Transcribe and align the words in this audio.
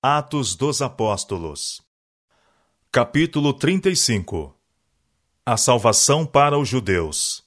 Atos 0.00 0.54
dos 0.54 0.80
Apóstolos. 0.80 1.82
Capítulo 2.92 3.52
35 3.52 4.54
A 5.44 5.56
salvação 5.56 6.24
para 6.24 6.56
os 6.56 6.68
judeus. 6.68 7.42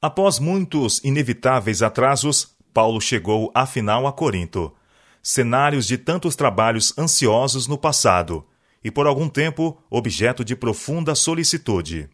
Após 0.00 0.38
muitos 0.38 1.04
inevitáveis 1.04 1.82
atrasos, 1.82 2.56
Paulo 2.72 2.98
chegou 2.98 3.52
afinal 3.54 4.06
a 4.06 4.12
Corinto, 4.14 4.74
cenários 5.22 5.86
de 5.86 5.98
tantos 5.98 6.34
trabalhos 6.34 6.96
ansiosos 6.96 7.66
no 7.66 7.76
passado, 7.76 8.46
e 8.82 8.90
por 8.90 9.06
algum 9.06 9.28
tempo 9.28 9.78
objeto 9.90 10.42
de 10.42 10.56
profunda 10.56 11.14
solicitude. 11.14 12.08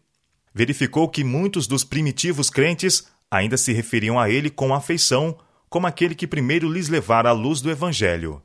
Verificou 0.53 1.07
que 1.07 1.23
muitos 1.23 1.67
dos 1.67 1.85
primitivos 1.85 2.49
crentes 2.49 3.07
ainda 3.31 3.55
se 3.55 3.71
referiam 3.71 4.19
a 4.19 4.29
ele 4.29 4.49
com 4.49 4.73
afeição, 4.73 5.39
como 5.69 5.87
aquele 5.87 6.13
que 6.13 6.27
primeiro 6.27 6.69
lhes 6.69 6.89
levara 6.89 7.29
a 7.29 7.31
luz 7.31 7.61
do 7.61 7.71
Evangelho 7.71 8.43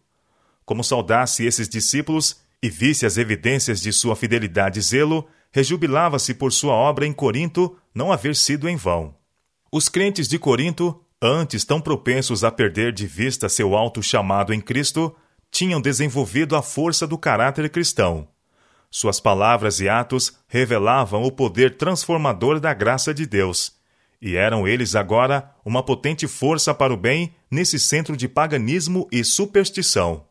como 0.65 0.83
saudasse 0.83 1.45
esses 1.45 1.69
discípulos 1.69 2.37
e 2.63 2.71
visse 2.71 3.05
as 3.05 3.19
evidências 3.19 3.81
de 3.81 3.93
sua 3.93 4.17
fidelidade 4.17 4.79
e 4.79 4.83
zelo, 4.83 5.27
rejubilava-se 5.53 6.35
por 6.35 6.53
sua 6.53 6.73
obra 6.73 7.07
em 7.07 7.13
Corinto 7.13 7.77
não 7.95 8.11
haver 8.11 8.35
sido 8.35 8.69
em 8.69 8.77
vão. 8.77 9.15
Os 9.71 9.89
crentes 9.89 10.27
de 10.27 10.39
Corinto, 10.39 11.01
antes 11.21 11.65
tão 11.65 11.81
propensos 11.81 12.43
a 12.43 12.51
perder 12.51 12.93
de 12.93 13.07
vista 13.07 13.49
seu 13.49 13.77
alto 13.77 14.03
chamado 14.03 14.53
em 14.55 14.61
Cristo, 14.61 15.15
tinham 15.51 15.81
desenvolvido 15.81 16.57
a 16.57 16.63
força 16.63 17.07
do 17.07 17.17
caráter 17.17 17.69
cristão. 17.71 18.27
Suas 18.91 19.21
palavras 19.21 19.81
e 19.81 19.89
atos 19.89 20.39
revelavam 20.49 21.23
o 21.23 21.31
poder 21.31 21.77
transformador 21.77 22.59
da 22.61 22.73
graça 22.73 23.13
de 23.13 23.27
Deus, 23.27 23.75
e 24.21 24.37
eram 24.37 24.67
eles 24.67 24.97
agora 24.97 25.53
uma 25.65 25.83
potente 25.83 26.27
força 26.27 26.73
para 26.73 26.95
o 26.95 26.97
bem 26.97 27.35
nesse 27.51 27.79
centro 27.79 28.17
de 28.17 28.27
paganismo 28.27 29.07
e 29.13 29.23
superstição. 29.23 30.25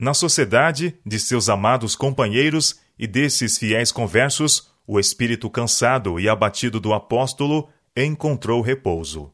Na 0.00 0.14
sociedade 0.14 0.94
de 1.04 1.18
seus 1.18 1.48
amados 1.48 1.96
companheiros 1.96 2.78
e 2.96 3.04
desses 3.04 3.58
fiéis 3.58 3.90
conversos, 3.90 4.70
o 4.86 5.00
espírito 5.00 5.50
cansado 5.50 6.20
e 6.20 6.28
abatido 6.28 6.78
do 6.78 6.94
apóstolo 6.94 7.68
encontrou 7.96 8.60
repouso. 8.60 9.32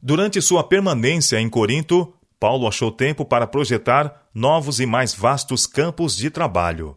Durante 0.00 0.40
sua 0.40 0.62
permanência 0.62 1.40
em 1.40 1.48
Corinto, 1.48 2.14
Paulo 2.38 2.68
achou 2.68 2.92
tempo 2.92 3.24
para 3.24 3.44
projetar 3.44 4.28
novos 4.32 4.78
e 4.78 4.86
mais 4.86 5.12
vastos 5.12 5.66
campos 5.66 6.16
de 6.16 6.30
trabalho. 6.30 6.96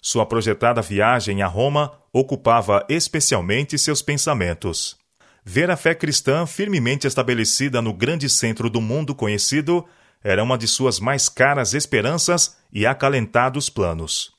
Sua 0.00 0.24
projetada 0.24 0.80
viagem 0.80 1.42
a 1.42 1.48
Roma 1.48 1.94
ocupava 2.12 2.86
especialmente 2.88 3.76
seus 3.76 4.02
pensamentos. 4.02 4.96
Ver 5.44 5.68
a 5.68 5.76
fé 5.76 5.96
cristã 5.96 6.46
firmemente 6.46 7.08
estabelecida 7.08 7.82
no 7.82 7.92
grande 7.92 8.28
centro 8.28 8.70
do 8.70 8.80
mundo 8.80 9.16
conhecido 9.16 9.84
era 10.26 10.42
uma 10.42 10.58
de 10.58 10.66
suas 10.66 10.98
mais 10.98 11.28
caras 11.28 11.72
esperanças 11.72 12.56
e 12.72 12.84
acalentados 12.84 13.70
planos. 13.70 14.32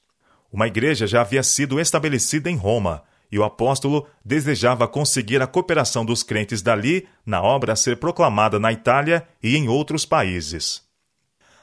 Uma 0.51 0.67
igreja 0.67 1.07
já 1.07 1.21
havia 1.21 1.41
sido 1.41 1.79
estabelecida 1.79 2.49
em 2.49 2.57
Roma, 2.57 3.03
e 3.31 3.39
o 3.39 3.43
apóstolo 3.45 4.05
desejava 4.23 4.85
conseguir 4.85 5.41
a 5.41 5.47
cooperação 5.47 6.03
dos 6.03 6.23
crentes 6.23 6.61
dali 6.61 7.07
na 7.25 7.41
obra 7.41 7.71
a 7.71 7.75
ser 7.77 8.01
proclamada 8.01 8.59
na 8.59 8.73
Itália 8.73 9.25
e 9.41 9.55
em 9.55 9.69
outros 9.69 10.05
países. 10.05 10.81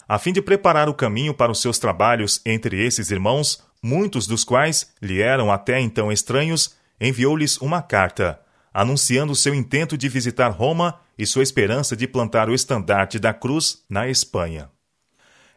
A 0.08 0.18
fim 0.18 0.32
de 0.32 0.40
preparar 0.40 0.88
o 0.88 0.94
caminho 0.94 1.34
para 1.34 1.52
os 1.52 1.60
seus 1.60 1.78
trabalhos 1.78 2.40
entre 2.46 2.82
esses 2.82 3.10
irmãos, 3.10 3.62
muitos 3.82 4.26
dos 4.26 4.42
quais 4.42 4.90
lhe 5.02 5.20
eram 5.20 5.52
até 5.52 5.78
então 5.78 6.10
estranhos, 6.10 6.74
enviou-lhes 6.98 7.58
uma 7.58 7.82
carta, 7.82 8.40
anunciando 8.72 9.34
seu 9.34 9.54
intento 9.54 9.98
de 9.98 10.08
visitar 10.08 10.48
Roma 10.48 10.98
e 11.18 11.26
sua 11.26 11.42
esperança 11.42 11.96
de 11.96 12.06
plantar 12.06 12.48
o 12.48 12.54
estandarte 12.54 13.18
da 13.18 13.32
cruz 13.32 13.84
na 13.88 14.08
Espanha. 14.08 14.70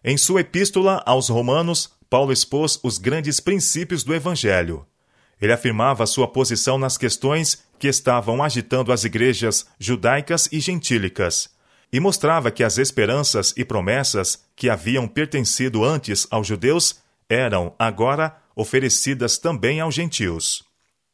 Em 0.03 0.17
sua 0.17 0.41
epístola 0.41 1.01
aos 1.05 1.29
Romanos, 1.29 1.91
Paulo 2.09 2.31
expôs 2.31 2.79
os 2.83 2.97
grandes 2.97 3.39
princípios 3.39 4.03
do 4.03 4.13
Evangelho. 4.13 4.85
Ele 5.41 5.51
afirmava 5.51 6.05
sua 6.05 6.27
posição 6.27 6.77
nas 6.77 6.97
questões 6.97 7.63
que 7.77 7.87
estavam 7.87 8.41
agitando 8.41 8.91
as 8.91 9.03
igrejas 9.03 9.67
judaicas 9.79 10.47
e 10.51 10.59
gentílicas, 10.59 11.49
e 11.91 11.99
mostrava 11.99 12.51
que 12.51 12.63
as 12.63 12.77
esperanças 12.77 13.53
e 13.55 13.63
promessas 13.63 14.43
que 14.55 14.69
haviam 14.69 15.07
pertencido 15.07 15.83
antes 15.83 16.27
aos 16.29 16.47
judeus 16.47 16.99
eram, 17.29 17.73
agora, 17.77 18.35
oferecidas 18.55 19.37
também 19.37 19.79
aos 19.79 19.93
gentios. 19.93 20.66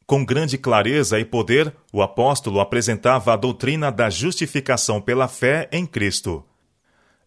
Com 0.05 0.25
grande 0.25 0.57
clareza 0.57 1.19
e 1.19 1.23
poder, 1.23 1.73
o 1.91 2.01
apóstolo 2.01 2.59
apresentava 2.59 3.33
a 3.33 3.37
doutrina 3.37 3.91
da 3.91 4.09
justificação 4.09 4.99
pela 4.99 5.27
fé 5.27 5.69
em 5.71 5.85
Cristo. 5.85 6.43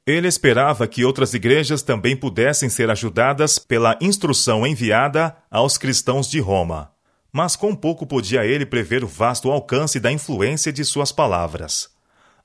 Ele 0.07 0.29
esperava 0.29 0.87
que 0.87 1.05
outras 1.05 1.35
igrejas 1.35 1.83
também 1.83 2.17
pudessem 2.17 2.69
ser 2.69 2.91
ajudadas 2.91 3.59
pela 3.59 3.99
instrução 4.01 4.67
enviada 4.67 5.37
aos 5.51 5.77
cristãos 5.77 6.31
de 6.31 6.39
Roma. 6.39 6.93
Mas 7.33 7.57
com 7.57 7.75
pouco 7.75 8.07
podia 8.07 8.45
ele 8.45 8.65
prever 8.65 9.03
o 9.03 9.09
vasto 9.09 9.51
alcance 9.51 9.99
da 9.99 10.13
influência 10.13 10.73
de 10.73 10.85
suas 10.85 11.11
palavras. 11.11 11.91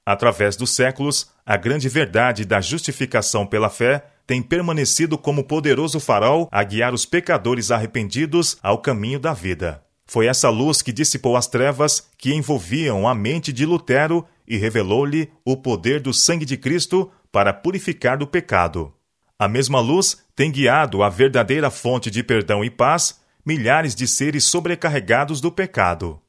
Através 0.03 0.55
dos 0.55 0.71
séculos, 0.71 1.29
a 1.45 1.55
grande 1.55 1.87
verdade 1.87 2.45
da 2.45 2.59
justificação 2.59 3.45
pela 3.45 3.69
fé 3.69 4.05
tem 4.25 4.41
permanecido 4.41 5.17
como 5.17 5.43
poderoso 5.43 5.99
farol 5.99 6.49
a 6.51 6.63
guiar 6.63 6.93
os 6.93 7.05
pecadores 7.05 7.69
arrependidos 7.69 8.57
ao 8.63 8.79
caminho 8.79 9.19
da 9.19 9.33
vida. 9.33 9.83
Foi 10.11 10.27
essa 10.27 10.49
luz 10.49 10.81
que 10.81 10.91
dissipou 10.91 11.37
as 11.37 11.47
trevas 11.47 12.05
que 12.17 12.33
envolviam 12.33 13.07
a 13.07 13.15
mente 13.15 13.53
de 13.53 13.65
Lutero 13.65 14.27
e 14.45 14.57
revelou-lhe 14.57 15.31
o 15.45 15.55
poder 15.55 16.01
do 16.01 16.13
sangue 16.13 16.43
de 16.43 16.57
Cristo 16.57 17.09
para 17.31 17.53
purificar 17.53 18.17
do 18.17 18.27
pecado. 18.27 18.93
A 19.39 19.47
mesma 19.47 19.79
luz 19.79 20.21
tem 20.35 20.51
guiado 20.51 21.01
a 21.01 21.07
verdadeira 21.07 21.71
fonte 21.71 22.11
de 22.11 22.21
perdão 22.23 22.61
e 22.61 22.69
paz 22.69 23.21
milhares 23.45 23.95
de 23.95 24.05
seres 24.05 24.43
sobrecarregados 24.43 25.39
do 25.39 25.49
pecado. 25.49 26.19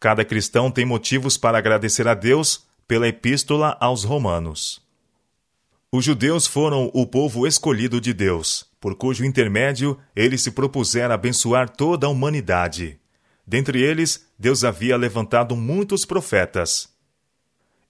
Cada 0.00 0.24
cristão 0.24 0.68
tem 0.68 0.84
motivos 0.84 1.36
para 1.36 1.58
agradecer 1.58 2.08
a 2.08 2.14
Deus 2.14 2.66
pela 2.88 3.06
epístola 3.06 3.76
aos 3.78 4.02
Romanos. 4.02 4.82
Os 5.92 6.04
judeus 6.04 6.48
foram 6.48 6.90
o 6.92 7.06
povo 7.06 7.46
escolhido 7.46 8.00
de 8.00 8.12
Deus, 8.12 8.66
por 8.80 8.96
cujo 8.96 9.24
intermédio 9.24 9.96
ele 10.16 10.36
se 10.36 10.50
propusera 10.50 11.14
abençoar 11.14 11.68
toda 11.68 12.08
a 12.08 12.10
humanidade. 12.10 12.98
Dentre 13.46 13.82
eles, 13.82 14.26
Deus 14.38 14.64
havia 14.64 14.96
levantado 14.96 15.56
muitos 15.56 16.04
profetas. 16.04 16.88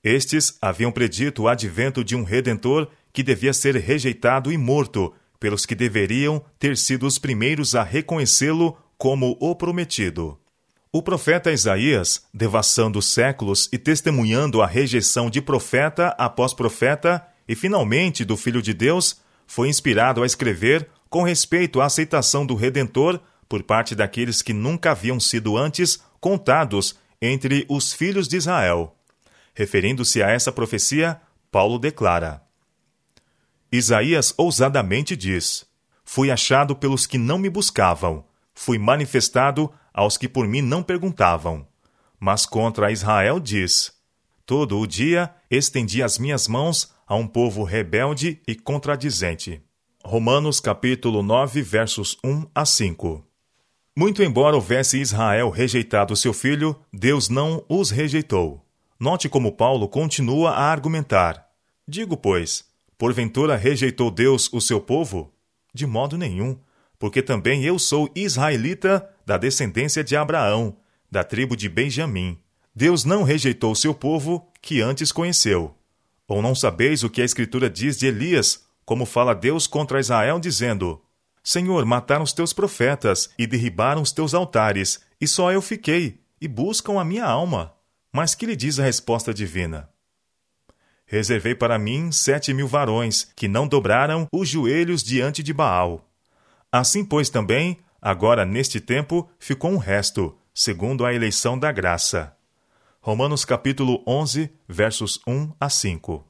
Estes 0.03 0.57
haviam 0.61 0.91
predito 0.91 1.43
o 1.43 1.49
advento 1.49 2.03
de 2.03 2.17
um 2.17 2.25
redentor 2.25 2.89
que 3.13 3.23
devia 3.23 3.53
ser 3.53 3.77
rejeitado 3.77 4.51
e 4.51 4.57
morto 4.57 5.13
pelos 5.39 5.67
que 5.67 5.75
deveriam 5.75 6.43
ter 6.59 6.77
sido 6.77 7.07
os 7.07 7.19
primeiros 7.19 7.75
a 7.75 7.83
reconhecê-lo 7.83 8.77
como 8.97 9.37
o 9.41 9.55
prometido. 9.55 10.39
O 10.91 11.03
profeta 11.03 11.51
Isaías, 11.51 12.25
devassando 12.33 13.01
séculos 13.01 13.69
e 13.73 13.79
testemunhando 13.79 14.61
a 14.61 14.67
rejeição 14.67 15.31
de 15.31 15.41
profeta 15.41 16.09
após 16.19 16.53
profeta 16.53 17.27
e 17.49 17.55
finalmente 17.55 18.25
do 18.25 18.37
Filho 18.37 18.61
de 18.63 18.75
Deus, 18.75 19.21
foi 19.47 19.69
inspirado 19.69 20.23
a 20.23 20.27
escrever 20.27 20.89
com 21.09 21.23
respeito 21.23 21.81
à 21.81 21.87
aceitação 21.87 22.45
do 22.47 22.55
Redentor 22.55 23.21
por 23.53 23.63
parte 23.63 23.95
daqueles 23.95 24.41
que 24.41 24.55
nunca 24.55 24.93
haviam 24.93 25.21
sido 25.21 25.59
antes 25.59 26.03
contados 26.19 26.99
entre 27.21 27.67
os 27.69 27.93
filhos 27.93 28.27
de 28.27 28.39
Israel. 28.39 28.97
Referindo-se 29.53 30.23
a 30.23 30.31
essa 30.31 30.51
profecia, 30.51 31.21
Paulo 31.51 31.79
declara: 31.79 32.43
Isaías 33.71 34.33
ousadamente 34.39 35.15
diz: 35.15 35.67
Fui 36.03 36.31
achado 36.31 36.75
pelos 36.75 37.05
que 37.05 37.19
não 37.19 37.37
me 37.37 37.51
buscavam, 37.51 38.25
fui 38.55 38.79
manifestado 38.79 39.71
aos 39.93 40.17
que 40.17 40.31
por 40.31 40.49
mim 40.49 40.63
não 40.63 40.83
perguntavam. 40.83 41.69
Mas 42.19 42.47
contra 42.47 42.91
Israel 42.91 43.39
diz: 43.39 43.93
Todo 44.47 44.79
o 44.79 44.87
dia 44.87 45.31
estendi 45.51 46.03
as 46.03 46.19
minhas 46.19 46.49
mãos 46.49 46.91
a 47.07 47.15
um 47.17 47.27
povo 47.27 47.65
rebelde 47.65 48.41
e 48.49 48.55
contradizente. 48.55 49.63
Romanos 50.03 50.59
capítulo 50.59 51.23
9, 51.23 51.61
versos 51.61 52.17
1 52.25 52.47
a 52.55 52.65
5. 52.65 53.32
Muito 53.95 54.23
embora 54.23 54.57
houvesse 54.57 54.99
Israel 54.99 55.51
rejeitado 55.51 56.17
seu 56.17 56.33
filho, 56.33 56.75
Deus 56.91 57.29
não 57.29 57.63
os 57.69 57.91
rejeitou. 57.91 58.65
Note 58.99 59.29
como 59.29 59.53
Paulo 59.53 59.87
continua 59.87 60.53
a 60.53 60.71
argumentar. 60.71 61.47
Digo, 61.87 62.17
pois, 62.17 62.65
porventura 62.97 63.55
rejeitou 63.55 64.11
Deus 64.11 64.51
o 64.51 64.63
seu 64.63 64.81
povo? 64.81 65.31
De 65.75 65.87
modo 65.87 66.17
nenhum, 66.17 66.59
porque 66.99 67.21
também 67.21 67.65
eu 67.65 67.79
sou 67.79 68.11
israelita 68.17 69.07
da 69.27 69.37
descendência 69.37 70.03
de 70.03 70.17
Abraão, 70.17 70.75
da 71.11 71.23
tribo 71.23 71.55
de 71.55 71.69
Benjamim. 71.69 72.39
Deus 72.75 73.05
não 73.05 73.23
rejeitou 73.25 73.75
seu 73.75 73.93
povo, 73.93 74.49
que 74.63 74.81
antes 74.81 75.13
conheceu. 75.13 75.75
Ou 76.27 76.41
não 76.41 76.55
sabeis 76.55 77.03
o 77.03 77.11
que 77.11 77.21
a 77.21 77.27
Escritura 77.27 77.69
diz 77.69 77.99
de 77.99 78.07
Elias, 78.07 78.65
como 78.87 79.05
fala 79.05 79.35
Deus 79.35 79.67
contra 79.67 80.01
Israel, 80.01 80.41
dizendo: 80.41 80.99
Senhor, 81.43 81.85
mataram 81.85 82.23
os 82.23 82.33
teus 82.33 82.53
profetas 82.53 83.31
e 83.39 83.47
derribaram 83.47 84.03
os 84.03 84.13
teus 84.13 84.35
altares, 84.35 85.01
e 85.21 85.27
só 85.27 85.51
eu 85.53 85.61
fiquei, 85.61 86.21
e 86.41 86.47
buscam 86.47 87.01
a 87.01 87.05
minha 87.05 87.25
alma. 87.25 87.75
Mas 88.13 88.35
que 88.35 88.47
lhe 88.47 88.57
diz 88.57 88.79
a 88.79 88.85
resposta 88.85 89.33
divina? 89.33 89.93
reservei 91.13 91.55
para 91.55 91.79
mim 91.79 92.11
sete 92.11 92.55
mil 92.55 92.67
varões 92.67 93.29
que 93.37 93.47
não 93.47 93.69
dobraram 93.69 94.27
os 94.33 94.49
joelhos 94.49 95.03
diante 95.03 95.43
de 95.43 95.53
Baal. 95.53 96.09
Assim, 96.73 97.05
pois, 97.05 97.29
também, 97.29 97.81
agora 98.01 98.47
neste 98.47 98.81
tempo, 98.81 99.29
ficou 99.39 99.71
um 99.71 99.77
resto, 99.77 100.35
segundo 100.55 101.05
a 101.05 101.13
eleição 101.13 101.59
da 101.59 101.71
graça. 101.71 102.35
Romanos 102.99 103.45
capítulo 103.45 104.03
11, 104.07 104.51
versos 104.67 105.21
1 105.27 105.53
a 105.61 105.69
5. 105.69 106.27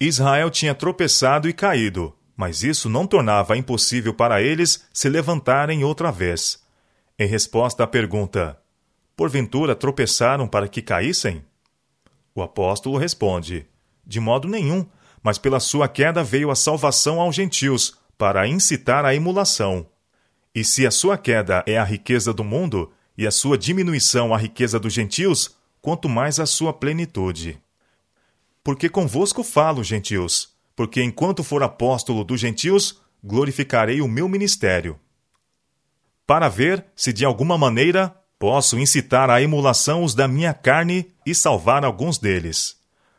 Israel 0.00 0.48
tinha 0.48 0.74
tropeçado 0.74 1.46
e 1.46 1.52
caído, 1.52 2.16
mas 2.40 2.62
isso 2.62 2.88
não 2.88 3.06
tornava 3.06 3.54
impossível 3.54 4.14
para 4.14 4.40
eles 4.40 4.88
se 4.94 5.10
levantarem 5.10 5.84
outra 5.84 6.10
vez. 6.10 6.58
Em 7.18 7.26
resposta 7.26 7.84
à 7.84 7.86
pergunta: 7.86 8.58
Porventura 9.14 9.76
tropeçaram 9.76 10.48
para 10.48 10.66
que 10.66 10.80
caíssem? 10.80 11.44
O 12.34 12.40
apóstolo 12.40 12.96
responde: 12.96 13.66
De 14.06 14.18
modo 14.18 14.48
nenhum, 14.48 14.86
mas 15.22 15.36
pela 15.36 15.60
sua 15.60 15.86
queda 15.86 16.24
veio 16.24 16.50
a 16.50 16.56
salvação 16.56 17.20
aos 17.20 17.36
gentios, 17.36 17.98
para 18.16 18.48
incitar 18.48 19.04
a 19.04 19.14
emulação. 19.14 19.86
E 20.54 20.64
se 20.64 20.86
a 20.86 20.90
sua 20.90 21.18
queda 21.18 21.62
é 21.66 21.76
a 21.76 21.84
riqueza 21.84 22.32
do 22.32 22.42
mundo, 22.42 22.90
e 23.18 23.26
a 23.26 23.30
sua 23.30 23.58
diminuição 23.58 24.32
a 24.32 24.38
riqueza 24.38 24.80
dos 24.80 24.94
gentios, 24.94 25.58
quanto 25.82 26.08
mais 26.08 26.40
a 26.40 26.46
sua 26.46 26.72
plenitude. 26.72 27.60
Porque 28.64 28.88
convosco 28.88 29.44
falo, 29.44 29.84
gentios, 29.84 30.58
porque 30.74 31.02
enquanto 31.02 31.44
for 31.44 31.62
apóstolo 31.62 32.24
dos 32.24 32.40
gentios, 32.40 33.00
glorificarei 33.22 34.00
o 34.00 34.08
meu 34.08 34.28
ministério. 34.28 34.98
Para 36.26 36.48
ver 36.48 36.86
se 36.94 37.12
de 37.12 37.24
alguma 37.24 37.58
maneira 37.58 38.14
posso 38.38 38.78
incitar 38.78 39.28
à 39.28 39.42
emulação 39.42 40.02
os 40.02 40.14
da 40.14 40.26
minha 40.26 40.54
carne 40.54 41.12
e 41.26 41.34
salvar 41.34 41.84
alguns 41.84 42.18
deles. 42.18 42.76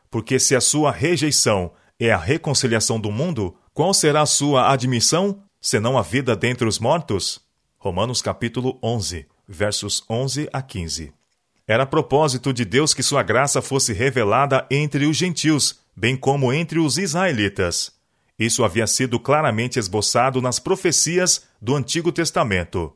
Porque 0.09 0.39
se 0.39 0.55
a 0.55 0.61
sua 0.61 0.91
rejeição 0.91 1.71
é 1.99 2.11
a 2.11 2.17
reconciliação 2.17 2.99
do 2.99 3.11
mundo, 3.11 3.55
qual 3.73 3.93
será 3.93 4.21
a 4.21 4.25
sua 4.25 4.71
admissão, 4.71 5.43
senão 5.61 5.97
a 5.97 6.01
vida 6.01 6.35
dentre 6.35 6.67
os 6.67 6.79
mortos? 6.79 7.39
Romanos 7.77 8.21
capítulo 8.21 8.79
11, 8.81 9.27
versos 9.47 10.03
11 10.09 10.49
a 10.51 10.61
15. 10.61 11.13
Era 11.67 11.85
propósito 11.85 12.51
de 12.51 12.65
Deus 12.65 12.93
que 12.93 13.03
sua 13.03 13.23
graça 13.23 13.61
fosse 13.61 13.93
revelada 13.93 14.65
entre 14.71 15.05
os 15.05 15.15
gentios, 15.15 15.80
bem 15.95 16.15
como 16.15 16.51
entre 16.53 16.79
os 16.79 16.97
israelitas. 16.97 17.91
Isso 18.37 18.63
havia 18.63 18.87
sido 18.87 19.19
claramente 19.19 19.77
esboçado 19.77 20.41
nas 20.41 20.59
profecias 20.59 21.47
do 21.61 21.75
Antigo 21.75 22.11
Testamento. 22.11 22.91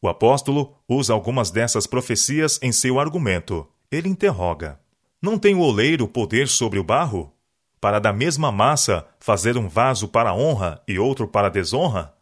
O 0.00 0.08
apóstolo 0.08 0.76
usa 0.86 1.14
algumas 1.14 1.50
dessas 1.50 1.86
profecias 1.86 2.58
em 2.62 2.70
seu 2.70 3.00
argumento. 3.00 3.66
Ele 3.90 4.08
interroga: 4.08 4.78
Não 5.22 5.38
tem 5.38 5.54
o 5.54 5.60
oleiro 5.60 6.06
poder 6.06 6.48
sobre 6.48 6.78
o 6.78 6.84
barro? 6.84 7.32
Para 7.80 7.98
da 7.98 8.12
mesma 8.12 8.52
massa 8.52 9.06
fazer 9.18 9.56
um 9.56 9.68
vaso 9.68 10.08
para 10.08 10.34
honra 10.34 10.82
e 10.86 10.98
outro 10.98 11.26
para 11.26 11.48
desonra? 11.48 12.14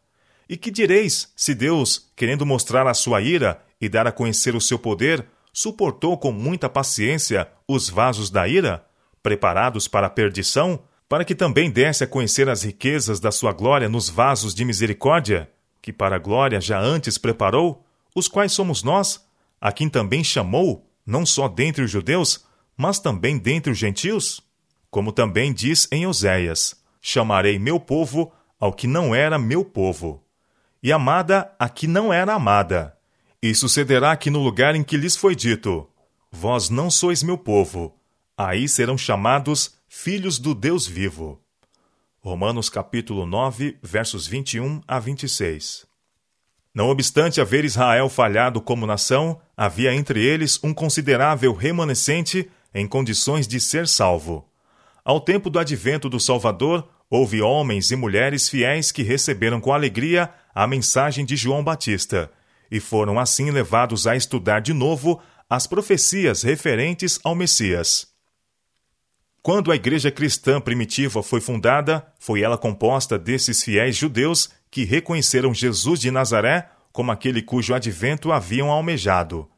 E 0.48 0.56
que 0.56 0.70
direis 0.70 1.32
se 1.34 1.54
Deus, 1.54 2.12
querendo 2.14 2.46
mostrar 2.46 2.86
a 2.86 2.94
sua 2.94 3.20
ira 3.20 3.60
e 3.80 3.88
dar 3.88 4.06
a 4.06 4.12
conhecer 4.12 4.54
o 4.54 4.60
seu 4.60 4.78
poder, 4.78 5.26
suportou 5.52 6.16
com 6.16 6.30
muita 6.30 6.68
paciência 6.68 7.48
os 7.66 7.88
vasos 7.88 8.30
da 8.30 8.46
ira, 8.46 8.84
preparados 9.22 9.86
para 9.86 10.06
a 10.06 10.10
perdição, 10.10 10.82
para 11.08 11.24
que 11.24 11.34
também 11.34 11.70
desse 11.70 12.04
a 12.04 12.06
conhecer 12.06 12.48
as 12.48 12.62
riquezas 12.62 13.20
da 13.20 13.30
sua 13.30 13.52
glória 13.52 13.88
nos 13.88 14.08
vasos 14.08 14.54
de 14.54 14.64
misericórdia? 14.64 15.48
que 15.82 15.92
para 15.92 16.14
a 16.14 16.18
glória 16.18 16.60
já 16.60 16.78
antes 16.78 17.18
preparou, 17.18 17.84
os 18.14 18.28
quais 18.28 18.52
somos 18.52 18.84
nós, 18.84 19.26
a 19.60 19.72
quem 19.72 19.88
também 19.88 20.22
chamou, 20.22 20.88
não 21.04 21.26
só 21.26 21.48
dentre 21.48 21.82
os 21.82 21.90
judeus, 21.90 22.46
mas 22.76 23.00
também 23.00 23.36
dentre 23.36 23.72
os 23.72 23.78
gentios? 23.78 24.40
Como 24.88 25.10
também 25.10 25.52
diz 25.52 25.88
em 25.90 26.06
Oséias: 26.06 26.80
Chamarei 27.00 27.58
meu 27.58 27.80
povo 27.80 28.32
ao 28.60 28.72
que 28.72 28.86
não 28.86 29.12
era 29.12 29.38
meu 29.38 29.64
povo, 29.64 30.22
e 30.80 30.92
amada 30.92 31.52
a 31.58 31.68
que 31.68 31.88
não 31.88 32.12
era 32.12 32.34
amada. 32.34 32.96
E 33.42 33.52
sucederá 33.54 34.16
que 34.16 34.30
no 34.30 34.38
lugar 34.38 34.76
em 34.76 34.84
que 34.84 34.96
lhes 34.96 35.16
foi 35.16 35.34
dito: 35.34 35.88
Vós 36.30 36.70
não 36.70 36.88
sois 36.90 37.24
meu 37.24 37.36
povo, 37.36 37.96
aí 38.36 38.68
serão 38.68 38.96
chamados 38.96 39.76
filhos 39.88 40.38
do 40.38 40.54
Deus 40.54 40.86
vivo. 40.86 41.40
Romanos 42.20 42.68
capítulo 42.68 43.26
9, 43.26 43.78
versos 43.82 44.26
21 44.26 44.80
a 44.86 44.98
26. 44.98 45.86
Não 46.74 46.88
obstante 46.88 47.40
haver 47.40 47.64
Israel 47.64 48.08
falhado 48.08 48.60
como 48.60 48.86
nação, 48.86 49.40
havia 49.56 49.92
entre 49.92 50.24
eles 50.24 50.58
um 50.62 50.72
considerável 50.72 51.52
remanescente 51.52 52.50
em 52.72 52.86
condições 52.86 53.46
de 53.46 53.60
ser 53.60 53.86
salvo. 53.86 54.48
Ao 55.04 55.20
tempo 55.20 55.50
do 55.50 55.58
advento 55.58 56.08
do 56.08 56.20
Salvador, 56.20 56.88
houve 57.10 57.42
homens 57.42 57.90
e 57.90 57.96
mulheres 57.96 58.48
fiéis 58.48 58.90
que 58.90 59.02
receberam 59.02 59.60
com 59.60 59.72
alegria 59.72 60.32
a 60.54 60.66
mensagem 60.66 61.24
de 61.24 61.36
João 61.36 61.62
Batista 61.62 62.30
e 62.70 62.80
foram 62.80 63.18
assim 63.18 63.50
levados 63.50 64.06
a 64.06 64.16
estudar 64.16 64.60
de 64.60 64.72
novo 64.72 65.20
as 65.50 65.66
profecias 65.66 66.42
referentes 66.42 67.20
ao 67.22 67.34
Messias. 67.34 68.11
Quando 69.42 69.72
a 69.72 69.74
igreja 69.74 70.08
cristã 70.08 70.60
primitiva 70.60 71.20
foi 71.20 71.40
fundada, 71.40 72.06
foi 72.16 72.42
ela 72.42 72.56
composta 72.56 73.18
desses 73.18 73.60
fiéis 73.60 73.96
judeus 73.96 74.48
que 74.70 74.84
reconheceram 74.84 75.52
Jesus 75.52 75.98
de 75.98 76.12
Nazaré 76.12 76.70
como 76.92 77.10
aquele 77.10 77.42
cujo 77.42 77.74
advento 77.74 78.30
haviam 78.30 78.70
almejado. 78.70 79.50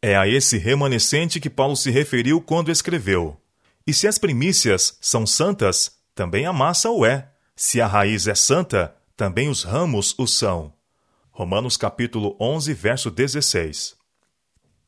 É 0.00 0.16
a 0.16 0.26
esse 0.26 0.56
remanescente 0.56 1.38
que 1.38 1.50
Paulo 1.50 1.76
se 1.76 1.90
referiu 1.90 2.40
quando 2.40 2.70
escreveu: 2.70 3.38
E 3.86 3.92
se 3.92 4.08
as 4.08 4.16
primícias 4.16 4.96
são 5.02 5.26
santas, 5.26 5.92
também 6.14 6.46
a 6.46 6.52
massa 6.52 6.90
o 6.90 7.04
é. 7.04 7.28
Se 7.54 7.78
a 7.80 7.86
raiz 7.86 8.26
é 8.26 8.34
santa, 8.34 8.94
também 9.14 9.48
os 9.48 9.64
ramos 9.64 10.14
o 10.16 10.26
são. 10.26 10.72
Romanos 11.30 11.76
capítulo 11.76 12.36
11, 12.40 12.72
verso 12.72 13.10
16. 13.10 13.95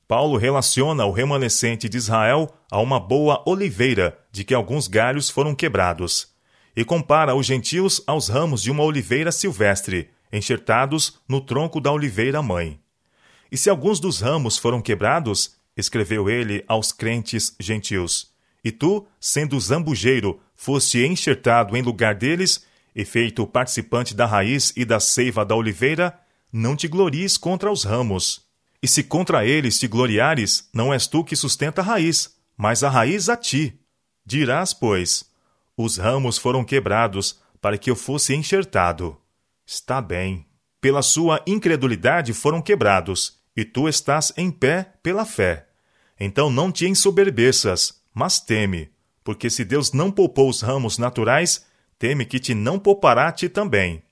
Paulo 0.08 0.38
relaciona 0.38 1.04
o 1.04 1.12
remanescente 1.12 1.86
de 1.86 1.98
Israel 1.98 2.48
a 2.70 2.80
uma 2.80 2.98
boa 2.98 3.42
oliveira, 3.44 4.18
de 4.32 4.42
que 4.42 4.54
alguns 4.54 4.88
galhos 4.88 5.28
foram 5.28 5.54
quebrados, 5.54 6.28
e 6.74 6.82
compara 6.82 7.34
os 7.34 7.44
gentios 7.44 8.02
aos 8.06 8.28
ramos 8.28 8.62
de 8.62 8.70
uma 8.70 8.82
oliveira 8.82 9.30
silvestre, 9.30 10.08
enxertados 10.32 11.20
no 11.28 11.42
tronco 11.42 11.78
da 11.78 11.92
oliveira 11.92 12.40
mãe. 12.40 12.80
E 13.52 13.58
se 13.58 13.68
alguns 13.68 14.00
dos 14.00 14.18
ramos 14.20 14.56
foram 14.56 14.80
quebrados, 14.80 15.56
escreveu 15.76 16.30
ele 16.30 16.64
aos 16.66 16.90
crentes 16.90 17.54
gentios, 17.60 18.32
e 18.64 18.72
tu, 18.72 19.06
sendo 19.20 19.60
zambujeiro, 19.60 20.40
foste 20.54 21.04
enxertado 21.04 21.76
em 21.76 21.82
lugar 21.82 22.14
deles, 22.14 22.64
e 22.96 23.04
feito 23.04 23.46
participante 23.46 24.14
da 24.14 24.24
raiz 24.24 24.72
e 24.74 24.86
da 24.86 25.00
seiva 25.00 25.44
da 25.44 25.54
oliveira, 25.54 26.18
não 26.50 26.74
te 26.74 26.88
glories 26.88 27.36
contra 27.36 27.70
os 27.70 27.84
ramos. 27.84 28.47
E 28.82 28.86
se 28.86 29.02
contra 29.02 29.44
eles 29.44 29.78
te 29.78 29.88
gloriares, 29.88 30.68
não 30.72 30.92
és 30.92 31.06
tu 31.06 31.24
que 31.24 31.34
sustenta 31.34 31.80
a 31.80 31.84
raiz, 31.84 32.36
mas 32.56 32.82
a 32.82 32.88
raiz 32.88 33.28
a 33.28 33.36
ti. 33.36 33.78
Dirás, 34.24 34.72
pois: 34.72 35.24
Os 35.76 35.96
ramos 35.96 36.38
foram 36.38 36.64
quebrados 36.64 37.40
para 37.60 37.76
que 37.76 37.90
eu 37.90 37.96
fosse 37.96 38.34
enxertado. 38.34 39.16
Está 39.66 40.00
bem. 40.00 40.46
Pela 40.80 41.02
sua 41.02 41.42
incredulidade 41.46 42.32
foram 42.32 42.62
quebrados, 42.62 43.38
e 43.56 43.64
tu 43.64 43.88
estás 43.88 44.32
em 44.36 44.50
pé 44.50 44.92
pela 45.02 45.24
fé. 45.24 45.66
Então 46.20 46.50
não 46.50 46.70
te 46.70 46.86
ensoberbeças, 46.86 48.00
mas 48.14 48.38
teme, 48.40 48.90
porque 49.24 49.50
se 49.50 49.64
Deus 49.64 49.92
não 49.92 50.10
poupou 50.10 50.48
os 50.48 50.60
ramos 50.60 50.98
naturais, 50.98 51.66
teme 51.98 52.24
que 52.24 52.38
te 52.38 52.54
não 52.54 52.78
poupará 52.78 53.28
a 53.28 53.32
ti 53.32 53.48
também. 53.48 54.02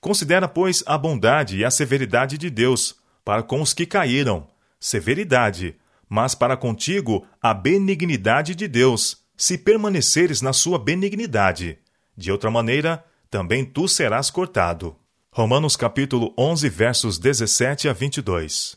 Considera, 0.00 0.48
pois, 0.48 0.82
a 0.86 0.98
bondade 0.98 1.56
e 1.56 1.64
a 1.64 1.70
severidade 1.70 2.36
de 2.36 2.50
Deus, 2.50 2.96
para 3.24 3.42
com 3.42 3.60
os 3.60 3.72
que 3.72 3.86
caíram, 3.86 4.46
severidade, 4.78 5.76
mas 6.08 6.34
para 6.34 6.56
contigo 6.56 7.26
a 7.40 7.54
benignidade 7.54 8.54
de 8.54 8.68
Deus, 8.68 9.18
se 9.36 9.56
permaneceres 9.56 10.42
na 10.42 10.52
sua 10.52 10.78
benignidade. 10.78 11.78
De 12.16 12.30
outra 12.30 12.50
maneira, 12.50 13.04
também 13.30 13.64
tu 13.64 13.88
serás 13.88 14.30
cortado. 14.30 14.94
Romanos 15.30 15.76
capítulo 15.76 16.34
11, 16.36 16.68
versos 16.68 17.18
17 17.18 17.88
a 17.88 17.92
22. 17.92 18.76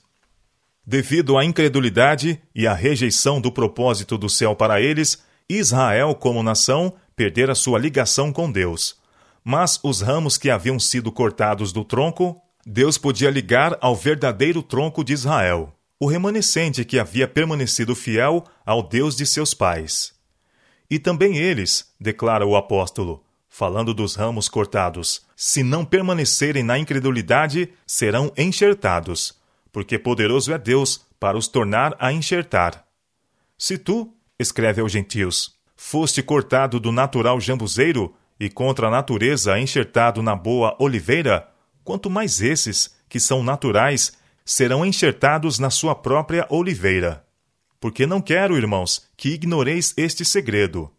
Devido 0.88 1.38
à 1.38 1.44
incredulidade 1.44 2.42
e 2.54 2.66
à 2.66 2.74
rejeição 2.74 3.42
do 3.42 3.52
propósito 3.52 4.18
do 4.18 4.30
céu 4.30 4.56
para 4.56 4.80
eles, 4.80 5.22
Israel, 5.50 6.16
como 6.16 6.42
nação, 6.42 6.94
perdera 7.16 7.54
sua 7.54 7.78
ligação 7.78 8.32
com 8.32 8.52
Deus. 8.52 8.96
Mas 9.44 9.80
os 9.84 10.02
ramos 10.02 10.38
que 10.38 10.50
haviam 10.50 10.80
sido 10.80 11.12
cortados 11.12 11.74
do 11.74 11.84
tronco 11.84 12.42
Deus 12.66 12.98
podia 12.98 13.30
ligar 13.30 13.78
ao 13.80 13.96
verdadeiro 13.96 14.64
tronco 14.64 15.04
de 15.04 15.14
Israel, 15.14 15.72
o 16.00 16.08
remanescente 16.08 16.84
que 16.84 16.98
havia 16.98 17.28
permanecido 17.28 17.94
fiel 17.94 18.44
ao 18.66 18.82
Deus 18.82 19.16
de 19.16 19.24
seus 19.24 19.54
pais. 19.54 20.16
E 20.90 20.98
também 20.98 21.38
eles, 21.38 21.94
declara 22.00 22.44
o 22.44 22.56
apóstolo, 22.56 23.24
falando 23.48 23.94
dos 23.94 24.16
ramos 24.16 24.50
cortados, 24.50 25.28
se 25.36 25.62
não 25.62 25.86
permanecerem 25.86 26.64
na 26.64 26.80
incredulidade, 26.80 27.70
serão 27.86 28.32
enxertados, 28.36 29.40
porque 29.72 30.00
poderoso 30.00 30.52
é 30.52 30.58
Deus 30.58 31.06
para 31.20 31.38
os 31.38 31.48
tornar 31.48 31.96
a 32.00 32.12
enxertar. 32.12 32.84
Se 33.60 33.78
tu, 33.78 34.12
escreve 34.40 34.82
aos 34.82 34.92
gentios, 34.92 35.54
foste 35.76 36.24
cortado 36.24 36.80
do 36.80 36.92
natural 36.92 37.40
jambuzeiro 37.40 38.16
e 38.40 38.50
contra 38.50 38.88
a 38.88 38.92
natureza 38.92 39.60
enxertado 39.60 40.24
na 40.24 40.36
boa 40.36 40.76
oliveira, 40.80 41.48
quanto 41.86 42.10
mais 42.10 42.42
esses, 42.42 42.94
que 43.08 43.20
são 43.20 43.44
naturais, 43.44 44.14
serão 44.44 44.86
enxertados 44.86 45.60
na 45.60 45.70
sua 45.70 45.96
própria 45.96 46.46
oliveira. 46.50 47.24
Porque 47.80 48.06
não 48.08 48.20
quero, 48.20 48.58
irmãos, 48.58 49.08
que 49.16 49.30
ignoreis 49.30 49.94
este 49.96 50.26
segredo, 50.26 50.92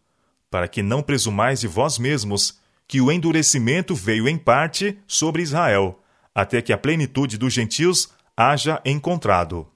para 0.49 0.67
que 0.67 0.81
não 0.81 1.03
presumais 1.03 1.59
de 1.59 1.67
vós 1.67 1.99
mesmos 1.99 2.59
que 2.87 3.01
o 3.01 3.11
endurecimento 3.11 3.93
veio 3.93 4.29
em 4.29 4.37
parte 4.37 4.97
sobre 5.05 5.43
Israel, 5.43 6.01
até 6.33 6.61
que 6.61 6.71
a 6.71 6.77
plenitude 6.77 7.37
dos 7.37 7.53
gentios 7.53 8.09
haja 8.35 8.81
encontrado. 8.85 9.67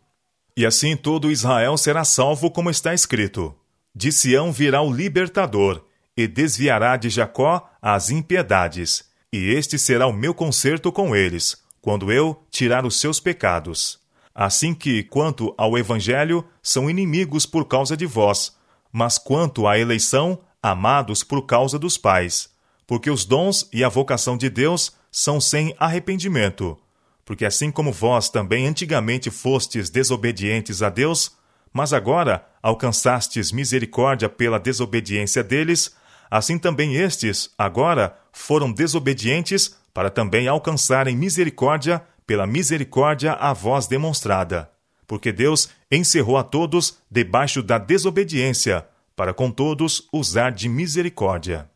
E 0.56 0.66
assim 0.66 0.96
todo 0.96 1.32
Israel 1.32 1.78
será 1.78 2.06
salvo, 2.06 2.50
como 2.50 2.70
está 2.70 2.94
escrito: 2.94 3.54
De 3.94 4.12
Sião 4.12 4.52
virá 4.52 4.82
o 4.82 4.94
libertador, 4.94 5.84
e 6.16 6.28
desviará 6.28 6.96
de 6.96 7.10
Jacó 7.10 7.70
as 7.82 8.10
impiedades, 8.10 9.11
e 9.32 9.54
este 9.54 9.80
será 9.80 10.08
o 10.08 10.14
meu 10.14 10.34
concerto 10.34 10.92
com 10.92 11.16
eles, 11.16 11.58
quando 11.82 12.12
eu 12.12 12.44
tirar 12.52 12.86
os 12.86 13.00
seus 13.00 13.20
pecados. 13.20 14.00
Assim 14.36 14.74
que, 14.74 15.04
quanto 15.04 15.54
ao 15.58 15.78
Evangelho, 15.78 16.44
são 16.62 16.90
inimigos 16.90 17.46
por 17.46 17.66
causa 17.66 17.96
de 17.96 18.06
vós, 18.06 18.56
mas 18.92 19.18
quanto 19.18 19.68
à 19.68 19.80
eleição, 19.80 20.40
amados 20.62 21.24
por 21.24 21.46
causa 21.46 21.80
dos 21.80 21.98
pais. 21.98 22.50
Porque 22.86 23.10
os 23.10 23.26
dons 23.26 23.68
e 23.72 23.84
a 23.84 23.90
vocação 23.90 24.38
de 24.38 24.50
Deus 24.50 24.94
são 25.12 25.40
sem 25.42 25.76
arrependimento, 25.80 26.78
porque 27.26 27.46
assim 27.46 27.72
como 27.72 27.92
vós 27.92 28.30
também 28.30 28.68
antigamente 28.68 29.30
fostes 29.30 29.90
desobedientes 29.90 30.82
a 30.82 30.90
Deus, 30.90 31.32
mas 31.72 31.94
agora 31.94 32.46
alcançastes 32.62 33.52
misericórdia 33.52 34.28
pela 34.28 34.60
desobediência 34.60 35.44
deles, 35.44 35.96
assim 36.30 36.58
também 36.58 36.96
estes, 36.96 37.50
agora, 37.58 38.18
foram 38.32 38.72
desobedientes 38.72 39.76
para 39.94 40.10
também 40.10 40.48
alcançarem 40.48 41.16
misericórdia 41.16 42.02
pela 42.26 42.48
misericórdia 42.48 43.34
a 43.34 43.54
vós 43.54 43.88
demonstrada. 43.88 44.70
Porque 45.06 45.32
Deus 45.32 45.70
encerrou 45.92 46.38
a 46.38 46.44
todos 46.44 46.98
debaixo 47.10 47.62
da 47.62 47.78
desobediência, 47.78 48.88
para 49.16 49.34
com 49.34 49.52
todos 49.52 50.08
usar 50.14 50.52
de 50.52 50.70
misericórdia. 50.70 51.70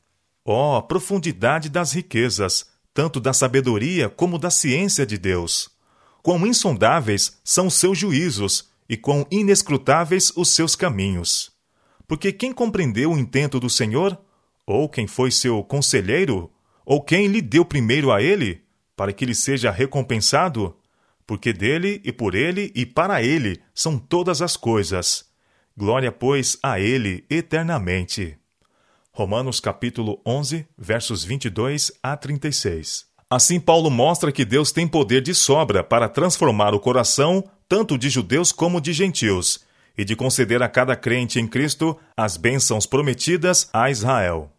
Ó, 0.46 0.78
oh, 0.78 0.84
profundidade 0.84 1.70
das 1.70 1.92
riquezas! 1.92 2.74
tanto 2.96 3.20
da 3.20 3.34
sabedoria 3.34 4.10
como 4.10 4.40
da 4.40 4.50
ciência 4.50 5.06
de 5.06 5.18
Deus. 5.18 5.70
Quão 6.24 6.48
insondáveis 6.48 7.38
são 7.44 7.68
os 7.68 7.74
seus 7.74 7.98
juízos 8.00 8.70
e 8.88 8.96
quão 8.96 9.28
inescrutáveis 9.30 10.32
os 10.34 10.50
seus 10.50 10.78
caminhos. 10.78 11.52
Porque 12.08 12.32
quem 12.32 12.54
compreendeu 12.54 13.12
o 13.12 13.18
intento 13.18 13.60
do 13.60 13.70
Senhor? 13.70 14.18
Ou 14.68 14.90
quem 14.90 15.06
foi 15.06 15.32
seu 15.32 15.64
conselheiro? 15.64 16.52
Ou 16.86 17.02
quem 17.02 17.28
lhe 17.28 17.42
deu 17.42 17.64
primeiro 17.64 18.12
a 18.12 18.22
ele, 18.22 18.64
para 18.96 19.14
que 19.14 19.26
lhe 19.26 19.36
seja 19.36 19.72
recompensado? 19.72 20.76
Porque 21.28 21.52
dele 21.52 22.02
e 22.04 22.12
por 22.12 22.36
ele 22.36 22.72
e 22.76 22.86
para 22.86 23.22
ele 23.22 23.62
são 23.74 23.98
todas 23.98 24.42
as 24.42 24.56
coisas. 24.56 25.26
Glória, 25.76 26.12
pois, 26.12 26.58
a 26.64 26.80
ele 26.80 27.26
eternamente. 27.30 28.38
Romanos 29.12 29.60
capítulo 29.60 30.22
11, 30.26 30.68
versos 30.78 31.24
22 31.24 31.92
a 32.04 32.16
36. 32.16 33.06
Assim 33.30 33.60
Paulo 33.60 33.90
mostra 33.90 34.32
que 34.32 34.46
Deus 34.46 34.72
tem 34.72 34.88
poder 34.88 35.22
de 35.22 35.34
sobra 35.34 35.84
para 35.84 36.08
transformar 36.08 36.74
o 36.74 36.80
coração 36.80 37.44
tanto 37.68 37.98
de 37.98 38.10
judeus 38.10 38.52
como 38.52 38.80
de 38.80 38.94
gentios 38.94 39.66
e 39.98 40.06
de 40.06 40.16
conceder 40.16 40.62
a 40.62 40.70
cada 40.70 40.96
crente 40.96 41.40
em 41.40 41.48
Cristo 41.48 41.98
as 42.16 42.38
bênçãos 42.38 42.86
prometidas 42.86 43.70
a 43.74 43.90
Israel. 43.90 44.55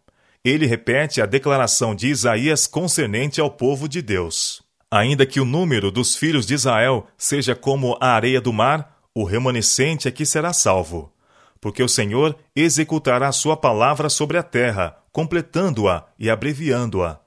Ele 0.47 0.65
repete 0.65 1.21
a 1.21 1.25
declaração 1.25 1.93
de 1.93 2.07
Isaías 2.07 2.67
concernente 2.67 3.41
ao 3.41 3.51
povo 3.51 3.87
de 3.87 4.01
Deus. 4.01 4.61
Ainda 4.89 5.25
que 5.25 5.39
o 5.39 5.45
número 5.45 5.91
dos 5.91 6.15
filhos 6.15 6.45
de 6.45 6.53
Israel 6.53 7.07
seja 7.17 7.55
como 7.55 7.97
a 7.99 8.11
areia 8.11 8.39
do 8.39 8.53
mar, 8.53 8.99
o 9.13 9.23
remanescente 9.23 10.07
é 10.07 10.11
que 10.11 10.25
será 10.25 10.53
salvo 10.53 11.11
porque 11.59 11.83
o 11.83 11.89
Senhor 11.89 12.37
executará 12.55 13.31
sua 13.31 13.57
palavra 13.57 14.09
sobre 14.09 14.37
a 14.37 14.43
terra, 14.43 14.97
completando-a 15.11 16.05
e 16.17 16.29
abreviando-a. 16.29 17.19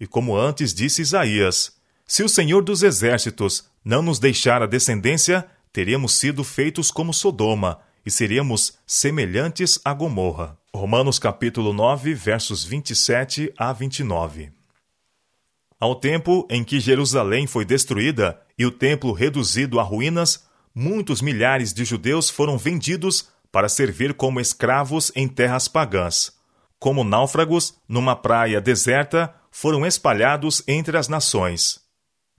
E 0.00 0.06
como 0.06 0.36
antes 0.36 0.74
disse 0.74 1.02
Isaías: 1.02 1.76
Se 2.06 2.22
o 2.22 2.28
Senhor 2.28 2.62
dos 2.62 2.82
exércitos 2.82 3.68
não 3.84 4.02
nos 4.02 4.18
deixar 4.18 4.62
a 4.62 4.66
descendência, 4.66 5.46
teríamos 5.72 6.14
sido 6.14 6.42
feitos 6.42 6.90
como 6.90 7.12
Sodoma 7.12 7.80
e 8.04 8.10
seríamos 8.10 8.78
semelhantes 8.86 9.78
a 9.84 9.92
Gomorra. 9.92 10.58
Romanos 10.76 11.20
capítulo 11.20 11.72
9, 11.72 12.14
versos 12.14 12.64
27 12.64 13.54
a 13.56 13.72
29. 13.72 14.50
Ao 15.78 15.94
tempo 15.94 16.48
em 16.50 16.64
que 16.64 16.80
Jerusalém 16.80 17.46
foi 17.46 17.64
destruída 17.64 18.40
e 18.58 18.66
o 18.66 18.72
templo 18.72 19.12
reduzido 19.12 19.78
a 19.78 19.84
ruínas, 19.84 20.48
muitos 20.74 21.22
milhares 21.22 21.72
de 21.72 21.84
judeus 21.84 22.28
foram 22.28 22.58
vendidos 22.58 23.28
para 23.52 23.68
servir 23.68 24.14
como 24.14 24.40
escravos 24.40 25.12
em 25.14 25.28
terras 25.28 25.68
pagãs. 25.68 26.32
Como 26.80 27.04
náufragos, 27.04 27.74
numa 27.88 28.16
praia 28.16 28.60
deserta, 28.60 29.32
foram 29.52 29.86
espalhados 29.86 30.60
entre 30.66 30.98
as 30.98 31.06
nações. 31.06 31.82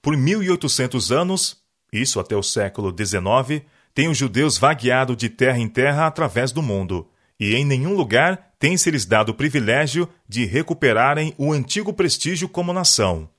Por 0.02 0.18
1800 0.18 1.10
anos, 1.10 1.64
isso 1.90 2.20
até 2.20 2.36
o 2.36 2.44
século 2.44 2.94
XIX, 2.94 3.64
têm 3.94 4.10
os 4.10 4.18
judeus 4.18 4.58
vagueado 4.58 5.16
de 5.16 5.30
terra 5.30 5.58
em 5.58 5.70
terra 5.70 6.06
através 6.06 6.52
do 6.52 6.62
mundo, 6.62 7.10
e 7.40 7.56
em 7.56 7.66
nenhum 7.66 7.94
lugar 7.94 8.52
tem-se-lhes 8.60 9.06
dado 9.06 9.30
o 9.30 9.34
privilégio 9.34 10.08
de 10.28 10.46
recuperarem 10.46 11.34
o 11.38 11.52
antigo 11.52 11.94
prestígio 11.94 12.48
como 12.48 12.74
nação. 12.74 13.30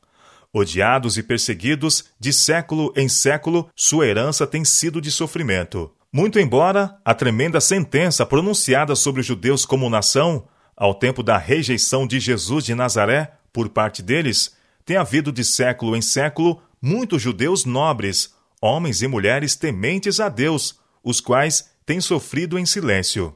Odiados 0.52 1.18
e 1.18 1.22
perseguidos, 1.22 2.04
de 2.18 2.32
século 2.32 2.92
em 2.96 3.08
século, 3.08 3.68
sua 3.74 4.06
herança 4.06 4.46
tem 4.46 4.64
sido 4.64 5.00
de 5.00 5.10
sofrimento. 5.10 5.90
Muito 6.12 6.38
embora 6.38 6.96
a 7.04 7.12
tremenda 7.12 7.60
sentença 7.60 8.24
pronunciada 8.24 8.94
sobre 8.94 9.20
os 9.20 9.26
judeus 9.26 9.66
como 9.66 9.90
nação, 9.90 10.46
ao 10.76 10.94
tempo 10.94 11.22
da 11.22 11.36
rejeição 11.36 12.06
de 12.06 12.20
Jesus 12.20 12.64
de 12.64 12.74
Nazaré 12.74 13.32
por 13.52 13.68
parte 13.68 14.02
deles, 14.02 14.54
tenha 14.84 15.00
havido 15.00 15.32
de 15.32 15.44
século 15.44 15.96
em 15.96 16.02
século 16.02 16.62
muitos 16.80 17.20
judeus 17.20 17.64
nobres, 17.64 18.34
homens 18.60 19.02
e 19.02 19.08
mulheres 19.08 19.56
tementes 19.56 20.20
a 20.20 20.28
Deus, 20.28 20.78
os 21.02 21.20
quais 21.20 21.70
têm 21.84 22.00
sofrido 22.00 22.58
em 22.58 22.64
silêncio. 22.64 23.34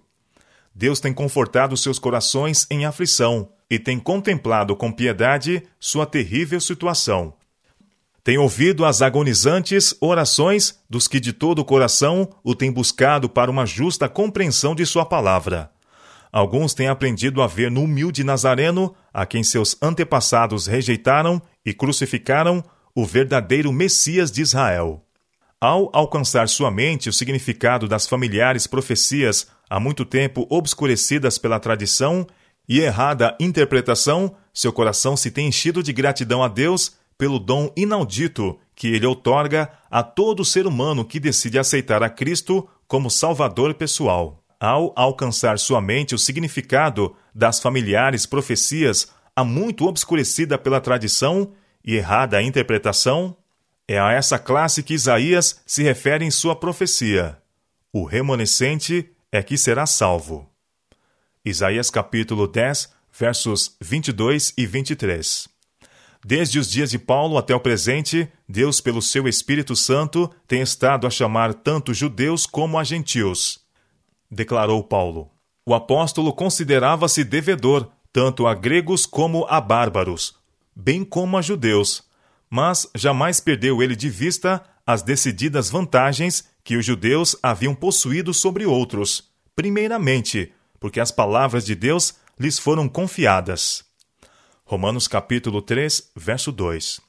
Deus 0.81 0.99
tem 0.99 1.13
confortado 1.13 1.77
seus 1.77 1.99
corações 1.99 2.67
em 2.71 2.87
aflição 2.87 3.51
e 3.69 3.79
tem 3.79 3.99
contemplado 3.99 4.75
com 4.75 4.91
piedade 4.91 5.63
sua 5.79 6.07
terrível 6.07 6.59
situação. 6.59 7.35
Tem 8.25 8.39
ouvido 8.39 8.87
as 8.87 9.03
agonizantes 9.03 9.95
orações 10.01 10.79
dos 10.89 11.07
que 11.07 11.21
de 11.21 11.35
todo 11.35 11.59
o 11.59 11.67
coração 11.67 12.31
o 12.43 12.55
têm 12.55 12.73
buscado 12.73 13.29
para 13.29 13.51
uma 13.51 13.67
justa 13.67 14.09
compreensão 14.09 14.75
de 14.75 14.87
sua 14.87 15.05
palavra. 15.05 15.71
Alguns 16.33 16.73
têm 16.73 16.89
aprendido 16.89 17.43
a 17.43 17.47
ver 17.47 17.71
no 17.71 17.83
humilde 17.83 18.25
Nazareno, 18.25 18.95
a 19.13 19.27
quem 19.27 19.43
seus 19.43 19.77
antepassados 19.83 20.67
rejeitaram 20.67 21.43
e 21.63 21.75
crucificaram, 21.75 22.65
o 22.95 23.05
verdadeiro 23.05 23.71
Messias 23.71 24.33
de 24.33 24.41
Israel. 24.41 25.05
Ao 25.61 25.91
alcançar 25.93 26.49
sua 26.49 26.71
mente 26.71 27.11
o 27.11 27.13
significado 27.13 27.87
das 27.87 28.07
familiares 28.07 28.67
profecias 28.67 29.47
há 29.71 29.79
muito 29.79 30.05
tempo 30.05 30.45
obscurecidas 30.51 31.39
pela 31.39 31.61
tradição 31.61 32.27
e 32.69 32.81
errada 32.81 33.37
interpretação, 33.39 34.35
seu 34.53 34.73
coração 34.73 35.17
se 35.17 35.31
tem 35.31 35.47
enchido 35.47 35.83
de 35.83 35.93
gratidão 35.93 36.43
a 36.43 36.49
Deus 36.49 36.97
pelo 37.17 37.39
dom 37.39 37.73
inaudito 37.77 38.59
que 38.75 38.89
ele 38.89 39.07
outorga 39.07 39.71
a 39.91 40.03
todo 40.03 40.45
ser 40.45 40.67
humano 40.67 41.05
que 41.05 41.21
decide 41.21 41.59
aceitar 41.59 42.03
a 42.03 42.11
Cristo 42.11 42.69
como 42.89 43.11
Salvador 43.11 43.75
pessoal. 43.75 44.43
Ao 44.59 44.93
alcançar 44.97 45.59
sua 45.59 45.81
mente 45.81 46.15
o 46.15 46.19
significado 46.19 47.15
das 47.35 47.61
familiares 47.61 48.27
profecias 48.27 49.09
há 49.37 49.45
muito 49.45 49.87
obscurecida 49.87 50.59
pela 50.59 50.81
tradição 50.81 51.53
e 51.85 51.95
errada 51.95 52.43
interpretação, 52.43 53.37
é 53.87 53.99
a 53.99 54.13
essa 54.13 54.39
classe 54.39 54.83
que 54.83 54.95
Isaías 54.95 55.61
se 55.67 55.83
refere 55.83 56.25
em 56.25 56.31
sua 56.31 56.55
profecia. 56.55 57.39
O 57.93 58.05
remanescente 58.05 59.11
é 59.33 59.43
que 59.43 59.57
será 59.57 59.87
salvo. 59.87 60.49
Isaías 61.45 61.91
capítulo 61.91 62.47
10, 62.47 62.93
versos 63.13 63.77
22 63.81 64.53
e 64.57 64.67
23. 64.67 65.49
Desde 66.25 66.59
os 66.59 66.71
dias 66.71 66.91
de 66.91 66.99
Paulo 66.99 67.39
até 67.39 67.55
o 67.55 67.61
presente, 67.61 68.31
Deus, 68.47 68.81
pelo 68.81 69.01
seu 69.01 69.27
Espírito 69.27 69.75
Santo, 69.75 70.31
tem 70.47 70.61
estado 70.61 71.07
a 71.07 71.11
chamar 71.11 71.55
tanto 71.55 71.95
judeus 71.95 72.45
como 72.45 72.79
a 72.79 72.85
gentios. 72.85 73.61
Declarou 74.31 74.83
Paulo. 74.83 75.31
O 75.65 75.75
apóstolo 75.75 76.33
considerava-se 76.33 77.25
devedor, 77.25 77.91
tanto 78.13 78.47
a 78.47 78.55
gregos 78.55 79.07
como 79.07 79.47
a 79.49 79.61
bárbaros, 79.61 80.35
bem 80.75 81.05
como 81.05 81.39
a 81.39 81.43
judeus, 81.43 82.03
mas 82.51 82.91
jamais 82.95 83.41
perdeu 83.41 83.83
ele 83.83 83.95
de 83.95 84.11
vista 84.11 84.63
as 84.87 85.03
decididas 85.03 85.71
vantagens 85.71 86.50
que 86.63 86.77
os 86.77 86.85
judeus 86.85 87.37
haviam 87.43 87.75
possuído 87.75 88.33
sobre 88.35 88.67
outros, 88.67 89.31
primeiramente, 89.55 90.53
porque 90.79 91.01
as 91.01 91.11
palavras 91.11 91.65
de 91.65 91.75
Deus 91.75 92.15
lhes 92.39 92.59
foram 92.59 92.89
confiadas. 92.89 93.85
Romanos 94.65 95.09
capítulo 95.09 95.61
3, 95.61 96.11
verso 96.15 96.53
2. 96.53 97.01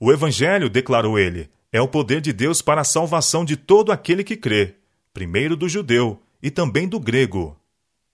O 0.00 0.10
evangelho, 0.10 0.70
declarou 0.70 1.18
ele, 1.18 1.50
é 1.72 1.80
o 1.80 1.86
poder 1.86 2.20
de 2.20 2.32
Deus 2.32 2.62
para 2.62 2.80
a 2.80 2.84
salvação 2.84 3.44
de 3.44 3.56
todo 3.56 3.92
aquele 3.92 4.24
que 4.24 4.36
crê, 4.36 4.76
primeiro 5.12 5.56
do 5.56 5.68
judeu 5.68 6.20
e 6.42 6.50
também 6.50 6.88
do 6.88 6.98
grego. 6.98 7.56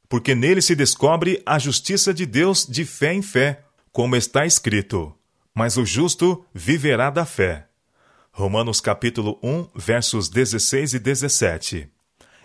Porque 0.09 0.35
nele 0.35 0.61
se 0.61 0.75
descobre 0.75 1.43
a 1.47 1.59
justiça 1.59 2.13
de 2.13 2.27
Deus 2.27 2.67
de 2.67 2.85
fé 2.85 3.15
em 3.15 3.23
fé, 3.23 3.65
como 3.93 4.15
está 4.17 4.45
escrito: 4.45 5.15
Mas 5.55 5.77
o 5.77 5.85
justo 5.85 6.45
viverá 6.53 7.09
da 7.09 7.25
fé. 7.25 7.66
Romanos 8.39 8.83
capítulo 8.83 9.39
1, 9.43 9.69
versos 9.75 10.29
16 10.29 10.93
e 10.93 10.99
17. 10.99 11.89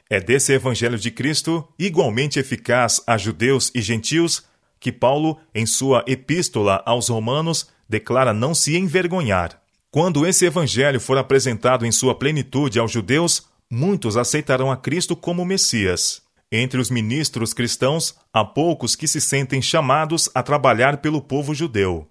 É 0.09 0.21
desse 0.21 0.53
evangelho 0.53 0.97
de 0.97 1.11
Cristo, 1.11 1.67
igualmente 1.77 2.39
eficaz 2.39 3.01
a 3.05 3.17
judeus 3.17 3.69
e 3.75 3.81
gentios, 3.81 4.45
que 4.79 4.89
Paulo, 4.89 5.37
em 5.53 5.65
sua 5.65 6.01
epístola 6.07 6.81
aos 6.85 7.09
Romanos, 7.09 7.67
declara 7.89 8.33
não 8.33 8.55
se 8.55 8.77
envergonhar. 8.77 9.61
Quando 9.91 10.25
esse 10.25 10.45
evangelho 10.45 10.97
for 10.97 11.17
apresentado 11.17 11.85
em 11.85 11.91
sua 11.91 12.15
plenitude 12.15 12.79
aos 12.79 12.89
judeus, 12.89 13.47
muitos 13.69 14.15
aceitarão 14.15 14.71
a 14.71 14.77
Cristo 14.77 15.13
como 15.13 15.43
Messias. 15.43 16.21
Entre 16.49 16.79
os 16.79 16.89
ministros 16.89 17.53
cristãos, 17.53 18.15
há 18.31 18.45
poucos 18.45 18.95
que 18.95 19.09
se 19.09 19.19
sentem 19.19 19.61
chamados 19.61 20.29
a 20.33 20.41
trabalhar 20.41 20.99
pelo 20.99 21.21
povo 21.21 21.53
judeu. 21.53 22.07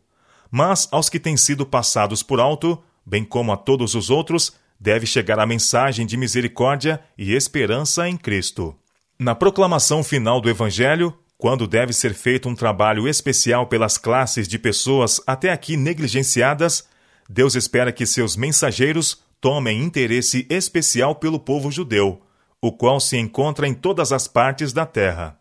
Mas 0.50 0.86
aos 0.90 1.08
que 1.08 1.18
têm 1.18 1.38
sido 1.38 1.64
passados 1.64 2.22
por 2.22 2.40
alto, 2.40 2.78
bem 3.04 3.24
como 3.24 3.52
a 3.52 3.56
todos 3.56 3.94
os 3.94 4.10
outros, 4.10 4.52
deve 4.78 5.06
chegar 5.06 5.38
a 5.38 5.46
mensagem 5.46 6.06
de 6.06 6.16
misericórdia 6.16 7.00
e 7.16 7.34
esperança 7.34 8.08
em 8.08 8.16
Cristo. 8.16 8.74
Na 9.18 9.34
proclamação 9.34 10.02
final 10.02 10.40
do 10.40 10.48
Evangelho, 10.48 11.14
quando 11.36 11.66
deve 11.66 11.92
ser 11.92 12.14
feito 12.14 12.48
um 12.48 12.54
trabalho 12.54 13.08
especial 13.08 13.66
pelas 13.66 13.96
classes 13.96 14.46
de 14.46 14.58
pessoas 14.58 15.20
até 15.26 15.50
aqui 15.50 15.76
negligenciadas, 15.76 16.86
Deus 17.28 17.54
espera 17.54 17.92
que 17.92 18.04
seus 18.04 18.36
mensageiros 18.36 19.22
tomem 19.40 19.82
interesse 19.82 20.46
especial 20.50 21.14
pelo 21.14 21.40
povo 21.40 21.70
judeu, 21.70 22.20
o 22.60 22.70
qual 22.70 23.00
se 23.00 23.16
encontra 23.16 23.66
em 23.66 23.72
todas 23.72 24.12
as 24.12 24.28
partes 24.28 24.72
da 24.72 24.84
terra. 24.84 25.39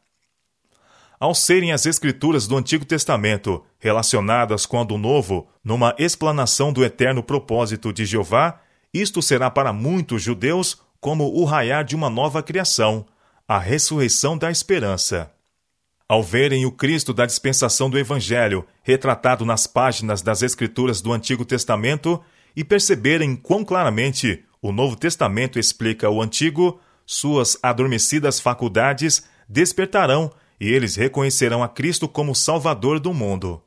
Ao 1.19 1.35
serem 1.35 1.73
as 1.73 1.85
Escrituras 1.85 2.47
do 2.47 2.55
Antigo 2.55 2.85
Testamento 2.85 3.61
relacionadas 3.77 4.65
com 4.65 4.79
a 4.79 4.85
do 4.85 4.97
Novo 4.97 5.49
numa 5.61 5.93
explanação 5.99 6.71
do 6.71 6.81
eterno 6.81 7.21
propósito 7.21 7.91
de 7.91 8.05
Jeová, 8.05 8.61
isto 8.93 9.21
será 9.21 9.51
para 9.51 9.73
muitos 9.73 10.23
judeus 10.23 10.81
como 11.01 11.25
o 11.25 11.43
raiar 11.43 11.83
de 11.83 11.93
uma 11.93 12.09
nova 12.09 12.41
criação, 12.41 13.05
a 13.45 13.59
ressurreição 13.59 14.37
da 14.37 14.49
esperança. 14.49 15.29
Ao 16.07 16.23
verem 16.23 16.65
o 16.65 16.71
Cristo 16.71 17.13
da 17.13 17.25
dispensação 17.25 17.89
do 17.89 17.99
Evangelho 17.99 18.65
retratado 18.81 19.45
nas 19.45 19.67
páginas 19.67 20.21
das 20.21 20.41
Escrituras 20.41 21.01
do 21.01 21.11
Antigo 21.11 21.43
Testamento 21.43 22.21
e 22.55 22.63
perceberem 22.63 23.35
quão 23.35 23.65
claramente 23.65 24.45
o 24.61 24.71
Novo 24.71 24.95
Testamento 24.95 25.59
explica 25.59 26.09
o 26.09 26.21
Antigo, 26.21 26.79
suas 27.05 27.57
adormecidas 27.61 28.39
faculdades 28.39 29.27
despertarão 29.49 30.31
e 30.59 30.67
eles 30.69 30.95
reconhecerão 30.95 31.63
a 31.63 31.69
Cristo 31.69 32.07
como 32.07 32.35
Salvador 32.35 32.99
do 32.99 33.13
mundo. 33.13 33.63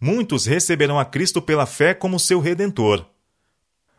Muitos 0.00 0.46
receberão 0.46 0.98
a 0.98 1.04
Cristo 1.04 1.42
pela 1.42 1.66
fé 1.66 1.92
como 1.92 2.18
seu 2.18 2.40
Redentor. 2.40 3.04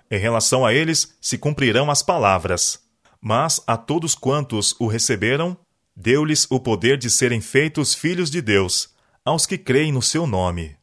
Em 0.09 0.17
relação 0.17 0.65
a 0.65 0.73
eles 0.73 1.15
se 1.21 1.37
cumprirão 1.37 1.91
as 1.91 2.01
palavras. 2.01 2.79
Mas 3.21 3.61
a 3.67 3.77
todos 3.77 4.15
quantos 4.15 4.75
o 4.79 4.87
receberam, 4.87 5.55
deu-lhes 5.95 6.47
o 6.49 6.59
poder 6.59 6.97
de 6.97 7.09
serem 7.09 7.39
feitos 7.39 7.93
filhos 7.93 8.31
de 8.31 8.41
Deus, 8.41 8.89
aos 9.23 9.45
que 9.45 9.57
creem 9.57 9.91
no 9.91 10.01
seu 10.01 10.25
nome. 10.25 10.75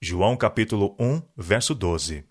João 0.00 0.36
capítulo 0.36 0.96
1, 0.98 1.20
verso 1.36 1.74
12. 1.74 2.24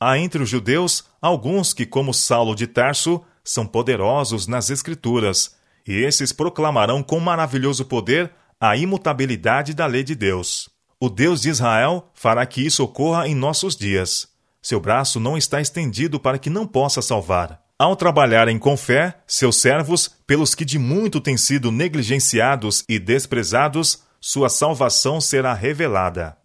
Há 0.00 0.18
entre 0.18 0.42
os 0.42 0.48
judeus 0.48 1.04
alguns 1.20 1.74
que, 1.74 1.84
como 1.84 2.14
Saulo 2.14 2.54
de 2.54 2.66
Tarso, 2.66 3.22
são 3.44 3.66
poderosos 3.66 4.46
nas 4.46 4.70
Escrituras 4.70 5.57
e 5.88 6.04
esses 6.04 6.32
proclamarão 6.32 7.02
com 7.02 7.18
maravilhoso 7.18 7.86
poder 7.86 8.30
a 8.60 8.76
imutabilidade 8.76 9.72
da 9.72 9.86
lei 9.86 10.04
de 10.04 10.14
Deus. 10.14 10.68
O 11.00 11.08
Deus 11.08 11.40
de 11.40 11.48
Israel 11.48 12.10
fará 12.12 12.44
que 12.44 12.64
isso 12.64 12.84
ocorra 12.84 13.26
em 13.26 13.34
nossos 13.34 13.74
dias. 13.74 14.28
Seu 14.60 14.78
braço 14.78 15.18
não 15.18 15.38
está 15.38 15.62
estendido 15.62 16.20
para 16.20 16.38
que 16.38 16.50
não 16.50 16.66
possa 16.66 17.00
salvar. 17.00 17.58
Ao 17.78 17.96
trabalharem 17.96 18.58
com 18.58 18.76
fé, 18.76 19.18
seus 19.26 19.56
servos, 19.56 20.10
pelos 20.26 20.54
que 20.54 20.64
de 20.64 20.78
muito 20.78 21.20
têm 21.20 21.36
sido 21.36 21.72
negligenciados 21.72 22.84
e 22.88 22.98
desprezados, 22.98 24.02
sua 24.20 24.50
salvação 24.50 25.20
será 25.20 25.54
revelada. 25.54 26.36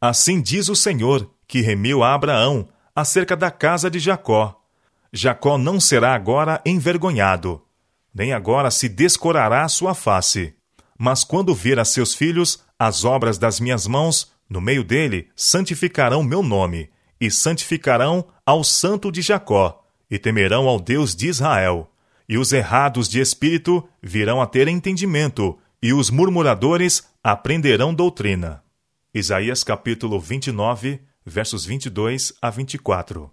Assim 0.00 0.42
diz 0.42 0.68
o 0.68 0.76
Senhor, 0.76 1.30
que 1.46 1.60
remiu 1.60 2.02
a 2.02 2.12
Abraão, 2.12 2.68
acerca 2.94 3.34
da 3.34 3.50
casa 3.50 3.90
de 3.90 3.98
Jacó. 3.98 4.60
Jacó 5.12 5.56
não 5.56 5.78
será 5.78 6.12
agora 6.12 6.60
envergonhado, 6.66 7.62
nem 8.14 8.32
agora 8.32 8.70
se 8.70 8.88
descorará 8.88 9.68
sua 9.68 9.94
face. 9.94 10.54
Mas 10.96 11.24
quando 11.24 11.54
vir 11.54 11.78
a 11.78 11.84
seus 11.84 12.14
filhos 12.14 12.62
as 12.78 13.04
obras 13.04 13.38
das 13.38 13.58
minhas 13.58 13.86
mãos, 13.86 14.32
no 14.48 14.60
meio 14.60 14.84
dele 14.84 15.28
santificarão 15.34 16.22
meu 16.22 16.42
nome, 16.42 16.90
e 17.20 17.30
santificarão 17.30 18.26
ao 18.46 18.62
santo 18.62 19.10
de 19.10 19.22
Jacó, 19.22 19.82
e 20.10 20.18
temerão 20.18 20.68
ao 20.68 20.78
Deus 20.78 21.14
de 21.14 21.26
Israel. 21.26 21.90
E 22.28 22.38
os 22.38 22.52
errados 22.52 23.08
de 23.08 23.20
espírito 23.20 23.86
virão 24.02 24.40
a 24.40 24.46
ter 24.46 24.68
entendimento, 24.68 25.58
e 25.82 25.92
os 25.92 26.10
murmuradores 26.10 27.04
aprenderão 27.22 27.92
doutrina. 27.92 28.62
Isaías 29.12 29.62
capítulo 29.64 30.20
29, 30.20 31.00
versos 31.24 31.64
22 31.64 32.32
a 32.40 32.50
24. 32.50 33.30